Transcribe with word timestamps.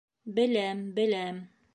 Беләм, 0.37 0.81
беләм. 0.95 1.39